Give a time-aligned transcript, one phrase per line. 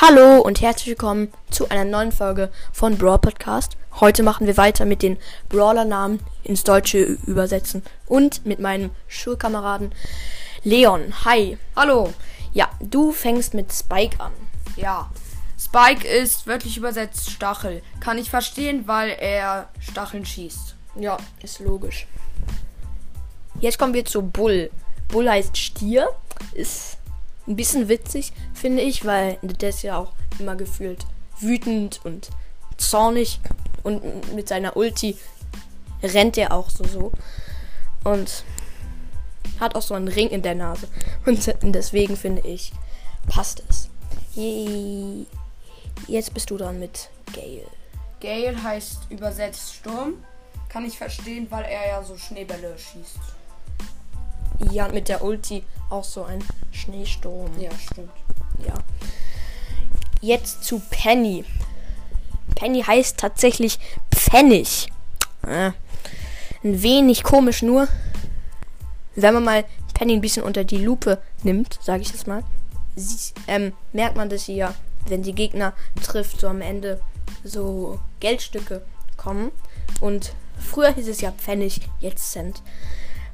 [0.00, 3.76] Hallo und herzlich willkommen zu einer neuen Folge von Brawl Podcast.
[4.00, 5.18] Heute machen wir weiter mit den
[5.50, 9.94] Brawler-Namen ins Deutsche übersetzen und mit meinem Schulkameraden
[10.64, 11.24] Leon.
[11.24, 11.58] Hi.
[11.76, 12.12] Hallo.
[12.52, 14.32] Ja, du fängst mit Spike an.
[14.74, 15.08] Ja.
[15.56, 17.80] Spike ist wörtlich übersetzt Stachel.
[18.00, 20.74] Kann ich verstehen, weil er Stacheln schießt.
[20.96, 22.08] Ja, ist logisch.
[23.60, 24.72] Jetzt kommen wir zu Bull.
[25.06, 26.08] Bull heißt Stier.
[26.52, 26.98] Ist
[27.46, 31.06] ein bisschen witzig, finde ich, weil der ist ja auch immer gefühlt
[31.40, 32.30] wütend und
[32.76, 33.40] zornig.
[33.82, 35.16] Und mit seiner Ulti
[36.02, 37.12] rennt er auch so so.
[38.02, 38.44] Und
[39.60, 40.88] hat auch so einen Ring in der Nase.
[41.26, 42.72] Und deswegen finde ich,
[43.28, 43.88] passt es.
[46.06, 47.66] Jetzt bist du dran mit Gale.
[48.20, 50.24] Gale heißt übersetzt Sturm.
[50.68, 53.20] Kann ich verstehen, weil er ja so Schneebälle schießt.
[54.70, 57.50] Ja, mit der Ulti auch so ein Schneesturm.
[57.58, 58.10] Ja, stimmt.
[58.66, 58.74] Ja.
[60.20, 61.44] Jetzt zu Penny.
[62.54, 63.78] Penny heißt tatsächlich
[64.14, 64.88] Pfennig.
[65.46, 65.72] Äh,
[66.62, 67.88] ein wenig komisch nur.
[69.16, 72.42] Wenn man mal Penny ein bisschen unter die Lupe nimmt, sage ich das mal,
[72.96, 74.74] sie, ähm, merkt man, dass sie ja,
[75.06, 77.00] wenn die Gegner trifft, so am Ende
[77.44, 78.82] so Geldstücke
[79.16, 79.52] kommen.
[80.00, 82.62] Und früher hieß es ja Pfennig, jetzt Cent.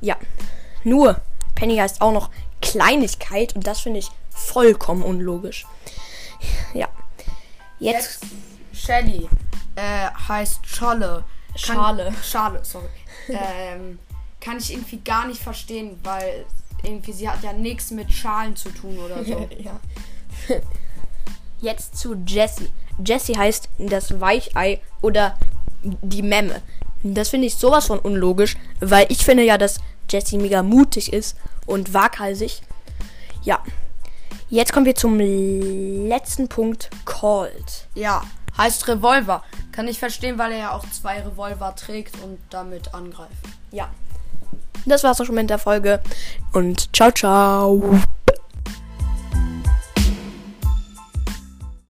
[0.00, 0.16] Ja,
[0.84, 1.20] nur
[1.54, 5.66] Penny heißt auch noch Kleinigkeit und das finde ich vollkommen unlogisch.
[6.72, 6.88] Ja.
[7.78, 8.20] Jetzt.
[8.22, 9.28] Jetzt Shelly
[9.76, 11.24] äh, heißt Scholle.
[11.64, 12.14] Kann, Schale.
[12.22, 12.88] Schale, sorry.
[13.28, 13.98] ähm,
[14.40, 16.44] kann ich irgendwie gar nicht verstehen, weil
[16.82, 19.48] irgendwie sie hat ja nichts mit Schalen zu tun oder so.
[19.58, 19.80] ja.
[21.60, 22.70] Jetzt zu Jessie.
[23.04, 25.38] Jessie heißt das Weichei oder
[25.82, 26.62] die Memme.
[27.02, 31.36] Das finde ich sowas von unlogisch, weil ich finde ja, dass Jessie mega mutig ist
[31.66, 32.62] und waghalsig.
[33.42, 33.60] Ja.
[34.48, 36.90] Jetzt kommen wir zum letzten Punkt.
[37.04, 37.88] Called.
[37.94, 38.22] Ja,
[38.56, 39.42] heißt Revolver.
[39.72, 43.32] Kann ich verstehen, weil er ja auch zwei Revolver trägt und damit angreift.
[43.72, 43.90] Ja.
[44.86, 46.00] Das war's auch schon mit der Folge.
[46.52, 48.00] Und ciao, ciao.